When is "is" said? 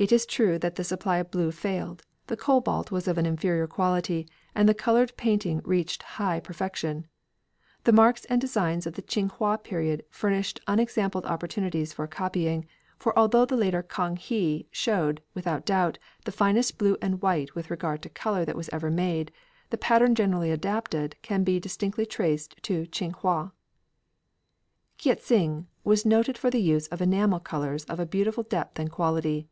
0.12-0.26